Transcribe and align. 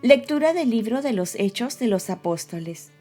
Lectura 0.00 0.52
del 0.52 0.70
libro 0.70 1.02
de 1.02 1.12
los 1.12 1.34
Hechos 1.34 1.80
de 1.80 1.88
los 1.88 2.08
Apóstoles. 2.08 2.92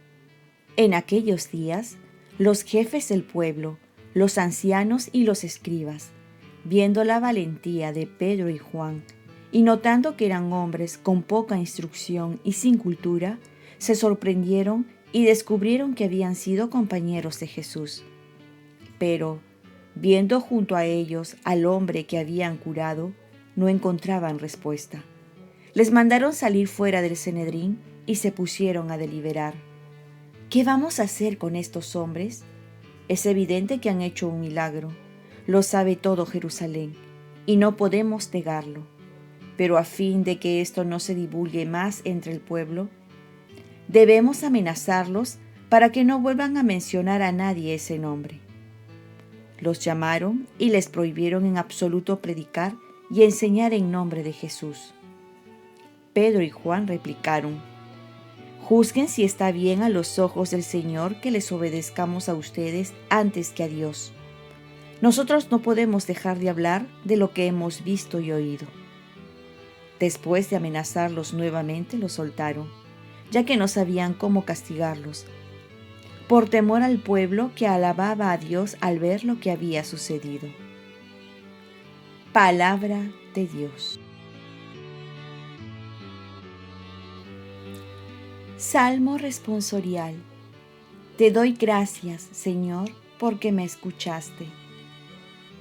En 0.77 0.95
aquellos 0.95 1.51
días, 1.51 1.95
los 2.39 2.63
jefes 2.63 3.09
del 3.09 3.21
pueblo, 3.21 3.77
los 4.15 4.39
ancianos 4.39 5.09
y 5.11 5.23
los 5.23 5.43
escribas, 5.43 6.09
viendo 6.63 7.03
la 7.03 7.19
valentía 7.19 7.93
de 7.93 8.07
Pedro 8.07 8.49
y 8.49 8.57
Juan, 8.57 9.03
y 9.51 9.61
notando 9.61 10.17
que 10.17 10.25
eran 10.25 10.51
hombres 10.51 10.97
con 10.97 11.21
poca 11.21 11.55
instrucción 11.55 12.41
y 12.43 12.53
sin 12.53 12.79
cultura, 12.79 13.37
se 13.77 13.93
sorprendieron 13.93 14.87
y 15.11 15.23
descubrieron 15.23 15.93
que 15.93 16.05
habían 16.05 16.33
sido 16.33 16.71
compañeros 16.71 17.39
de 17.39 17.45
Jesús. 17.45 18.03
Pero, 18.97 19.39
viendo 19.93 20.41
junto 20.41 20.75
a 20.75 20.85
ellos 20.85 21.35
al 21.43 21.67
hombre 21.67 22.07
que 22.07 22.17
habían 22.17 22.57
curado, 22.57 23.13
no 23.55 23.69
encontraban 23.69 24.39
respuesta. 24.39 25.03
Les 25.77 25.91
mandaron 25.91 26.33
salir 26.33 26.67
fuera 26.67 27.03
del 27.03 27.15
Cenedrín 27.15 27.77
y 28.07 28.15
se 28.15 28.31
pusieron 28.31 28.89
a 28.89 28.97
deliberar. 28.97 29.53
¿Qué 30.49 30.63
vamos 30.63 30.99
a 30.99 31.03
hacer 31.03 31.37
con 31.37 31.55
estos 31.55 31.95
hombres? 31.95 32.41
Es 33.09 33.27
evidente 33.27 33.77
que 33.77 33.91
han 33.91 34.01
hecho 34.01 34.27
un 34.27 34.39
milagro. 34.39 34.89
Lo 35.45 35.61
sabe 35.61 35.95
todo 35.95 36.25
Jerusalén 36.25 36.95
y 37.45 37.57
no 37.57 37.77
podemos 37.77 38.33
negarlo. 38.33 38.87
Pero 39.55 39.77
a 39.77 39.83
fin 39.83 40.23
de 40.23 40.39
que 40.39 40.61
esto 40.61 40.83
no 40.83 40.99
se 40.99 41.13
divulgue 41.13 41.67
más 41.67 42.01
entre 42.05 42.31
el 42.31 42.39
pueblo, 42.39 42.89
debemos 43.87 44.43
amenazarlos 44.43 45.37
para 45.69 45.91
que 45.91 46.03
no 46.03 46.19
vuelvan 46.19 46.57
a 46.57 46.63
mencionar 46.63 47.21
a 47.21 47.31
nadie 47.31 47.75
ese 47.75 47.99
nombre. 47.99 48.39
Los 49.59 49.77
llamaron 49.77 50.47
y 50.57 50.71
les 50.71 50.89
prohibieron 50.89 51.45
en 51.45 51.59
absoluto 51.59 52.19
predicar 52.19 52.73
y 53.11 53.21
enseñar 53.21 53.75
en 53.75 53.91
nombre 53.91 54.23
de 54.23 54.33
Jesús. 54.33 54.95
Pedro 56.17 56.41
y 56.41 56.49
Juan 56.49 56.87
replicaron, 56.87 57.61
Juzguen 58.63 59.07
si 59.07 59.23
está 59.23 59.51
bien 59.51 59.83
a 59.83 59.89
los 59.89 60.17
ojos 60.17 60.49
del 60.49 60.63
Señor 60.63 61.21
que 61.21 61.29
les 61.29 61.51
obedezcamos 61.51 62.27
a 62.27 62.33
ustedes 62.33 62.95
antes 63.11 63.51
que 63.51 63.61
a 63.61 63.67
Dios. 63.67 64.13
Nosotros 64.99 65.51
no 65.51 65.59
podemos 65.59 66.07
dejar 66.07 66.39
de 66.39 66.49
hablar 66.49 66.87
de 67.03 67.17
lo 67.17 67.33
que 67.33 67.45
hemos 67.45 67.83
visto 67.83 68.19
y 68.19 68.31
oído. 68.31 68.65
Después 69.99 70.49
de 70.49 70.55
amenazarlos 70.55 71.35
nuevamente, 71.35 71.99
los 71.99 72.13
soltaron, 72.13 72.67
ya 73.29 73.45
que 73.45 73.55
no 73.55 73.67
sabían 73.67 74.15
cómo 74.15 74.43
castigarlos, 74.43 75.27
por 76.27 76.49
temor 76.49 76.81
al 76.81 76.97
pueblo 76.97 77.51
que 77.55 77.67
alababa 77.67 78.31
a 78.31 78.39
Dios 78.39 78.75
al 78.81 78.97
ver 78.97 79.23
lo 79.23 79.39
que 79.39 79.51
había 79.51 79.83
sucedido. 79.83 80.47
Palabra 82.33 83.03
de 83.35 83.45
Dios. 83.45 83.99
Salmo 88.57 89.19
responsorial. 89.19 90.15
Te 91.15 91.29
doy 91.29 91.51
gracias, 91.51 92.27
Señor, 92.31 92.89
porque 93.19 93.51
me 93.51 93.63
escuchaste. 93.63 94.47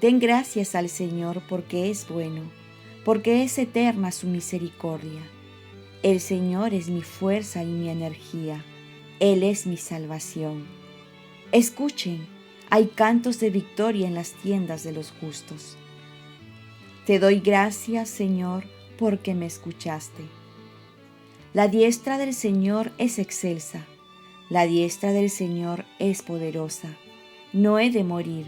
Den 0.00 0.18
gracias 0.18 0.74
al 0.74 0.88
Señor 0.88 1.42
porque 1.46 1.90
es 1.90 2.08
bueno, 2.08 2.40
porque 3.04 3.42
es 3.42 3.58
eterna 3.58 4.12
su 4.12 4.28
misericordia. 4.28 5.20
El 6.02 6.20
Señor 6.20 6.72
es 6.72 6.88
mi 6.88 7.02
fuerza 7.02 7.62
y 7.62 7.66
mi 7.66 7.90
energía. 7.90 8.64
Él 9.20 9.42
es 9.42 9.66
mi 9.66 9.76
salvación. 9.76 10.64
Escuchen, 11.52 12.26
hay 12.70 12.86
cantos 12.86 13.38
de 13.40 13.50
victoria 13.50 14.06
en 14.06 14.14
las 14.14 14.32
tiendas 14.32 14.84
de 14.84 14.92
los 14.92 15.12
justos. 15.20 15.76
Te 17.04 17.18
doy 17.18 17.40
gracias, 17.40 18.08
Señor, 18.08 18.64
porque 18.98 19.34
me 19.34 19.44
escuchaste. 19.44 20.22
La 21.56 21.68
diestra 21.68 22.18
del 22.18 22.34
Señor 22.34 22.92
es 22.98 23.18
excelsa, 23.18 23.86
la 24.50 24.66
diestra 24.66 25.12
del 25.12 25.30
Señor 25.30 25.86
es 25.98 26.20
poderosa. 26.20 26.90
No 27.54 27.78
he 27.78 27.88
de 27.88 28.04
morir, 28.04 28.44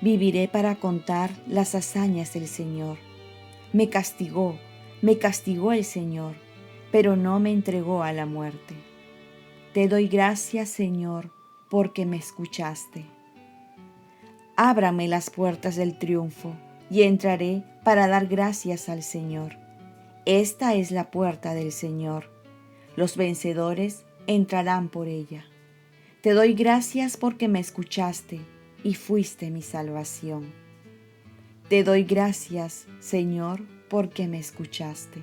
viviré 0.00 0.48
para 0.48 0.76
contar 0.76 1.32
las 1.46 1.74
hazañas 1.74 2.32
del 2.32 2.48
Señor. 2.48 2.96
Me 3.74 3.90
castigó, 3.90 4.56
me 5.02 5.18
castigó 5.18 5.72
el 5.72 5.84
Señor, 5.84 6.34
pero 6.90 7.14
no 7.14 7.40
me 7.40 7.52
entregó 7.52 8.02
a 8.02 8.14
la 8.14 8.24
muerte. 8.24 8.74
Te 9.74 9.86
doy 9.86 10.08
gracias, 10.08 10.70
Señor, 10.70 11.30
porque 11.68 12.06
me 12.06 12.16
escuchaste. 12.16 13.04
Ábrame 14.56 15.08
las 15.08 15.28
puertas 15.28 15.76
del 15.76 15.98
triunfo 15.98 16.54
y 16.90 17.02
entraré 17.02 17.64
para 17.84 18.08
dar 18.08 18.28
gracias 18.28 18.88
al 18.88 19.02
Señor. 19.02 19.58
Esta 20.24 20.74
es 20.74 20.90
la 20.90 21.10
puerta 21.10 21.52
del 21.52 21.70
Señor 21.70 22.34
los 22.96 23.16
vencedores 23.16 24.04
entrarán 24.26 24.88
por 24.88 25.06
ella. 25.06 25.44
Te 26.22 26.32
doy 26.32 26.54
gracias 26.54 27.16
porque 27.16 27.46
me 27.46 27.60
escuchaste 27.60 28.40
y 28.82 28.94
fuiste 28.94 29.50
mi 29.50 29.62
salvación. 29.62 30.52
Te 31.68 31.84
doy 31.84 32.04
gracias, 32.04 32.86
Señor, 33.00 33.60
porque 33.88 34.26
me 34.26 34.38
escuchaste. 34.38 35.22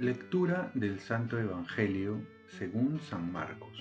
Lectura 0.00 0.70
del 0.74 1.00
Santo 1.00 1.38
Evangelio 1.38 2.20
según 2.58 3.00
San 3.00 3.32
Marcos. 3.32 3.78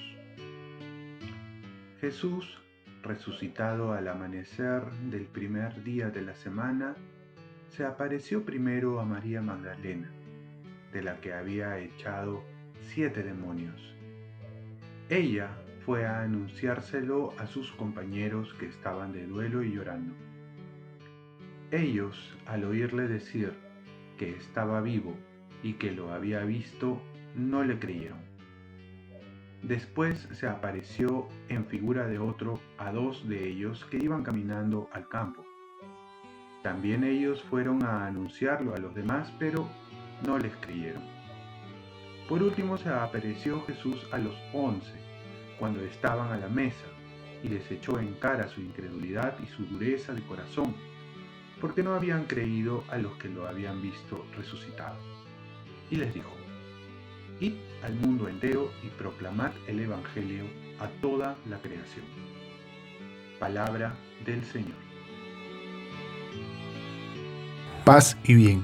Jesús, 2.00 2.60
resucitado 3.02 3.94
al 3.94 4.08
amanecer 4.08 4.84
del 5.10 5.26
primer 5.26 5.84
día 5.84 6.10
de 6.10 6.22
la 6.22 6.36
semana, 6.36 6.96
se 7.76 7.84
apareció 7.84 8.46
primero 8.46 9.00
a 9.00 9.06
María 9.06 9.42
Magdalena, 9.42 10.12
de 10.92 11.02
la 11.02 11.20
que 11.20 11.34
había 11.34 11.80
echado 11.80 12.44
siete 12.82 13.24
demonios. 13.24 13.96
Ella 15.10 15.50
fue 15.84 16.06
a 16.06 16.22
anunciárselo 16.22 17.34
a 17.40 17.48
sus 17.48 17.72
compañeros 17.72 18.54
que 18.60 18.68
estaban 18.68 19.12
de 19.12 19.26
duelo 19.26 19.64
y 19.64 19.74
llorando. 19.74 20.14
Ellos, 21.72 22.38
al 22.46 22.64
oírle 22.64 23.08
decir 23.08 23.54
que 24.20 24.30
estaba 24.30 24.80
vivo 24.82 25.18
y 25.64 25.74
que 25.74 25.92
lo 25.92 26.14
había 26.14 26.44
visto, 26.44 27.02
no 27.36 27.64
le 27.64 27.80
creyeron. 27.80 28.20
Después 29.64 30.28
se 30.34 30.48
apareció 30.48 31.28
en 31.50 31.66
figura 31.66 32.06
de 32.06 32.20
otro 32.20 32.60
a 32.78 32.92
dos 32.92 33.28
de 33.28 33.48
ellos 33.48 33.84
que 33.90 33.98
iban 33.98 34.22
caminando 34.22 34.90
al 34.94 35.10
campo 35.10 35.44
también 36.64 37.04
ellos 37.04 37.44
fueron 37.44 37.84
a 37.84 38.08
anunciarlo 38.08 38.74
a 38.74 38.80
los 38.80 38.96
demás, 38.96 39.32
pero 39.38 39.68
no 40.26 40.40
les 40.40 40.56
creyeron. 40.56 41.04
Por 42.30 42.42
último 42.42 42.78
se 42.78 42.88
apareció 42.88 43.62
Jesús 43.66 44.08
a 44.14 44.18
los 44.18 44.34
once, 44.54 44.94
cuando 45.60 45.82
estaban 45.82 46.32
a 46.32 46.38
la 46.38 46.48
mesa, 46.48 46.86
y 47.44 47.50
les 47.50 47.70
echó 47.70 48.00
en 48.00 48.14
cara 48.14 48.48
su 48.48 48.62
incredulidad 48.62 49.36
y 49.44 49.48
su 49.48 49.66
dureza 49.66 50.14
de 50.14 50.24
corazón, 50.24 50.74
porque 51.60 51.84
no 51.84 51.96
habían 51.96 52.24
creído 52.26 52.86
a 52.90 52.98
los 52.98 53.12
que 53.18 53.28
lo 53.28 53.46
habían 53.46 53.82
visto 53.82 54.26
resucitado. 54.38 54.96
Y 55.92 55.98
les 55.98 56.14
dijo, 56.14 56.32
Id 57.42 57.56
al 57.84 57.96
mundo 57.96 58.30
entero 58.30 58.72
y 58.84 58.88
proclamad 58.88 59.52
el 59.68 59.82
Evangelio 59.82 60.46
a 60.80 60.88
toda 61.02 61.36
la 61.50 61.58
creación. 61.58 62.06
Palabra 63.38 63.94
del 64.26 64.46
Señor 64.46 64.83
paz 67.84 68.18
y 68.24 68.34
bien. 68.34 68.64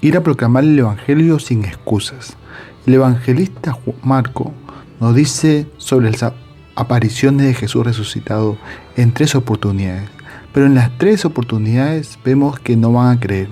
Ir 0.00 0.16
a 0.16 0.22
proclamar 0.22 0.64
el 0.64 0.78
Evangelio 0.78 1.38
sin 1.38 1.64
excusas. 1.64 2.36
El 2.86 2.94
evangelista 2.94 3.78
Marco 4.02 4.52
nos 5.00 5.14
dice 5.14 5.66
sobre 5.78 6.10
las 6.10 6.32
apariciones 6.76 7.46
de 7.46 7.54
Jesús 7.54 7.84
resucitado 7.84 8.58
en 8.96 9.12
tres 9.12 9.34
oportunidades, 9.34 10.10
pero 10.52 10.66
en 10.66 10.74
las 10.74 10.96
tres 10.98 11.24
oportunidades 11.24 12.18
vemos 12.24 12.58
que 12.60 12.76
no 12.76 12.92
van 12.92 13.16
a 13.16 13.20
creer. 13.20 13.48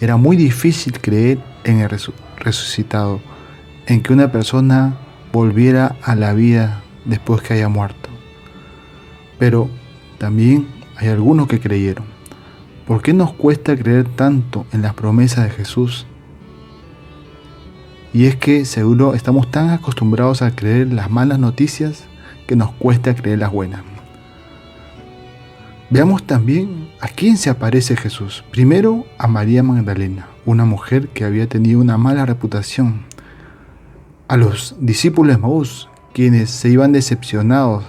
Era 0.00 0.16
muy 0.16 0.36
difícil 0.36 0.98
creer 1.00 1.38
en 1.64 1.80
el 1.80 1.90
resucitado, 2.38 3.20
en 3.86 4.02
que 4.02 4.12
una 4.12 4.32
persona 4.32 4.96
volviera 5.32 5.96
a 6.02 6.14
la 6.14 6.32
vida 6.32 6.82
después 7.04 7.42
que 7.42 7.54
haya 7.54 7.68
muerto. 7.68 8.08
Pero 9.38 9.68
también 10.18 10.66
hay 10.96 11.08
algunos 11.08 11.46
que 11.46 11.60
creyeron. 11.60 12.06
¿Por 12.86 13.00
qué 13.00 13.12
nos 13.12 13.32
cuesta 13.32 13.76
creer 13.76 14.08
tanto 14.08 14.66
en 14.72 14.82
las 14.82 14.94
promesas 14.94 15.44
de 15.44 15.50
Jesús? 15.50 16.06
Y 18.12 18.26
es 18.26 18.36
que 18.36 18.64
seguro 18.64 19.14
estamos 19.14 19.50
tan 19.50 19.70
acostumbrados 19.70 20.42
a 20.42 20.54
creer 20.54 20.92
las 20.92 21.10
malas 21.10 21.38
noticias 21.38 22.04
que 22.46 22.56
nos 22.56 22.72
cuesta 22.72 23.14
creer 23.14 23.38
las 23.38 23.52
buenas. 23.52 23.82
Veamos 25.90 26.26
también 26.26 26.88
a 27.00 27.08
quién 27.08 27.36
se 27.36 27.50
aparece 27.50 27.96
Jesús. 27.96 28.44
Primero 28.50 29.06
a 29.16 29.28
María 29.28 29.62
Magdalena, 29.62 30.26
una 30.44 30.64
mujer 30.64 31.08
que 31.08 31.24
había 31.24 31.46
tenido 31.48 31.80
una 31.80 31.98
mala 31.98 32.26
reputación. 32.26 33.02
A 34.26 34.36
los 34.36 34.74
discípulos 34.80 35.36
de 35.36 35.40
Maús, 35.40 35.88
quienes 36.12 36.50
se 36.50 36.68
iban 36.68 36.92
decepcionados 36.92 37.84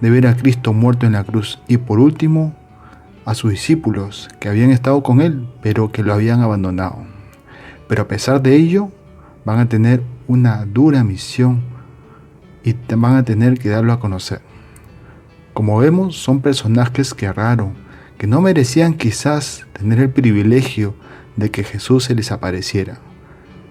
de 0.00 0.10
ver 0.10 0.26
a 0.26 0.36
Cristo 0.36 0.72
muerto 0.72 1.06
en 1.06 1.12
la 1.12 1.24
cruz. 1.24 1.60
Y 1.68 1.76
por 1.76 2.00
último, 2.00 2.56
a 3.30 3.34
sus 3.36 3.52
discípulos 3.52 4.28
que 4.40 4.48
habían 4.48 4.70
estado 4.72 5.04
con 5.04 5.20
él, 5.20 5.46
pero 5.62 5.92
que 5.92 6.02
lo 6.02 6.12
habían 6.12 6.40
abandonado. 6.40 7.04
Pero 7.86 8.02
a 8.02 8.08
pesar 8.08 8.42
de 8.42 8.56
ello, 8.56 8.90
van 9.44 9.60
a 9.60 9.68
tener 9.68 10.02
una 10.26 10.66
dura 10.66 11.04
misión 11.04 11.62
y 12.64 12.74
van 12.96 13.14
a 13.14 13.24
tener 13.24 13.56
que 13.56 13.68
darlo 13.68 13.92
a 13.92 14.00
conocer. 14.00 14.40
Como 15.54 15.78
vemos, 15.78 16.16
son 16.16 16.40
personajes 16.40 17.14
que 17.14 17.26
erraron, 17.26 17.74
que 18.18 18.26
no 18.26 18.40
merecían 18.40 18.94
quizás 18.94 19.64
tener 19.74 20.00
el 20.00 20.10
privilegio 20.10 20.96
de 21.36 21.52
que 21.52 21.62
Jesús 21.62 22.04
se 22.04 22.16
les 22.16 22.32
apareciera. 22.32 22.98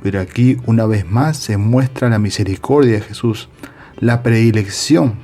Pero 0.01 0.21
aquí 0.21 0.57
una 0.67 0.85
vez 0.85 1.05
más 1.05 1.35
se 1.35 1.57
muestra 1.57 2.07
la 2.07 2.17
misericordia 2.17 2.93
de 2.93 3.01
Jesús, 3.01 3.49
la 3.97 4.23
predilección 4.23 5.15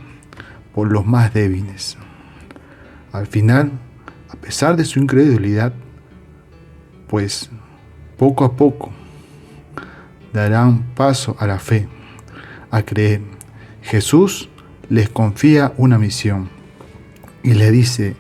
por 0.73 0.91
los 0.91 1.05
más 1.05 1.33
débiles. 1.33 1.97
Al 3.13 3.27
final, 3.27 3.71
a 4.30 4.36
pesar 4.36 4.75
de 4.75 4.86
su 4.86 5.00
incredulidad, 5.00 5.74
pues 7.07 7.50
poco 8.18 8.45
a 8.45 8.56
poco 8.56 8.92
darán 10.33 10.83
paso 10.95 11.36
a 11.39 11.48
la 11.48 11.60
fe, 11.60 11.88
a 12.72 12.81
creer. 12.81 13.22
Jesús 13.81 14.50
les 14.89 15.10
confía 15.10 15.74
una 15.77 15.98
misión 15.98 16.50
y 17.44 17.54
le 17.54 17.72
dice, 17.72 18.16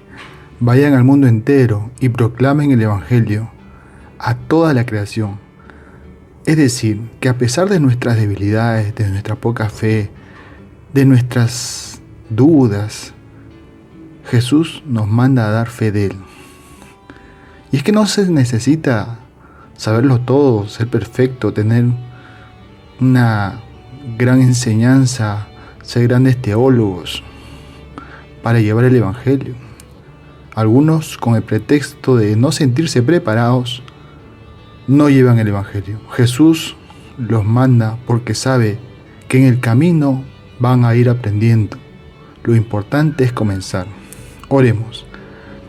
vayan 0.59 0.93
al 0.93 1.03
mundo 1.03 1.27
entero 1.27 1.91
y 1.99 2.09
proclamen 2.09 2.71
el 2.71 2.81
Evangelio 2.81 3.49
a 4.19 4.35
toda 4.35 4.73
la 4.73 4.85
creación. 4.85 5.39
Es 6.45 6.57
decir, 6.57 7.01
que 7.19 7.29
a 7.29 7.37
pesar 7.37 7.69
de 7.69 7.79
nuestras 7.79 8.17
debilidades, 8.17 8.93
de 8.93 9.09
nuestra 9.09 9.35
poca 9.35 9.69
fe, 9.69 10.11
de 10.93 11.05
nuestras 11.05 11.99
dudas, 12.29 13.14
Jesús 14.27 14.83
nos 14.85 15.07
manda 15.07 15.47
a 15.47 15.51
dar 15.51 15.69
fe 15.69 15.91
de 15.91 16.07
Él. 16.07 16.15
Y 17.71 17.77
es 17.77 17.83
que 17.83 17.91
no 17.91 18.05
se 18.07 18.29
necesita 18.29 19.19
saberlo 19.77 20.21
todo, 20.21 20.67
ser 20.67 20.87
perfecto, 20.87 21.53
tener 21.53 21.85
una 22.99 23.61
gran 24.17 24.41
enseñanza, 24.41 25.47
ser 25.83 26.07
grandes 26.07 26.41
teólogos 26.41 27.23
para 28.41 28.59
llevar 28.59 28.85
el 28.85 28.95
Evangelio. 28.95 29.55
Algunos, 30.55 31.17
con 31.17 31.35
el 31.35 31.43
pretexto 31.43 32.15
de 32.15 32.35
no 32.35 32.51
sentirse 32.51 33.03
preparados, 33.03 33.83
no 34.87 35.09
llevan 35.09 35.39
el 35.39 35.49
Evangelio. 35.49 35.99
Jesús 36.11 36.75
los 37.17 37.43
manda 37.43 37.97
porque 38.05 38.33
sabe 38.35 38.79
que 39.27 39.39
en 39.39 39.45
el 39.45 39.59
camino 39.59 40.23
van 40.59 40.85
a 40.85 40.95
ir 40.95 41.09
aprendiendo. 41.09 41.77
Lo 42.43 42.55
importante 42.55 43.23
es 43.23 43.33
comenzar. 43.33 43.87
Oremos. 44.49 45.05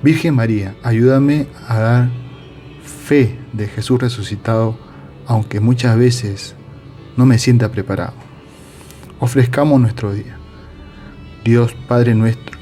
Virgen 0.02 0.34
María, 0.34 0.74
ayúdame 0.82 1.46
a 1.66 1.78
dar 1.78 2.08
fe 2.82 3.38
de 3.52 3.66
Jesús 3.66 4.00
resucitado, 4.00 4.78
aunque 5.26 5.60
muchas 5.60 5.96
veces 5.96 6.54
no 7.16 7.26
me 7.26 7.38
sienta 7.38 7.70
preparado. 7.70 8.14
Ofrezcamos 9.18 9.80
nuestro 9.80 10.12
día. 10.12 10.36
Dios 11.44 11.74
Padre 11.88 12.14
nuestro, 12.14 12.58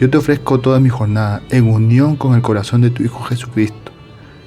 yo 0.00 0.10
te 0.10 0.18
ofrezco 0.18 0.58
toda 0.58 0.80
mi 0.80 0.88
jornada 0.88 1.42
en 1.50 1.68
unión 1.68 2.16
con 2.16 2.34
el 2.34 2.42
corazón 2.42 2.80
de 2.80 2.90
tu 2.90 3.02
Hijo 3.02 3.22
Jesucristo 3.22 3.82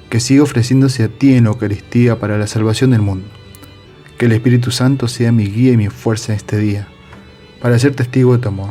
que 0.08 0.20
siga 0.20 0.42
ofreciéndose 0.42 1.04
a 1.04 1.08
ti 1.08 1.34
en 1.34 1.44
la 1.44 1.50
Eucaristía 1.50 2.18
para 2.18 2.38
la 2.38 2.46
salvación 2.46 2.90
del 2.90 3.02
mundo. 3.02 3.26
Que 4.18 4.26
el 4.26 4.32
Espíritu 4.32 4.70
Santo 4.70 5.08
sea 5.08 5.32
mi 5.32 5.46
guía 5.46 5.72
y 5.72 5.76
mi 5.76 5.88
fuerza 5.88 6.32
en 6.32 6.36
este 6.36 6.58
día, 6.58 6.88
para 7.60 7.78
ser 7.78 7.94
testigo 7.94 8.32
de 8.32 8.38
tu 8.38 8.48
amor. 8.48 8.70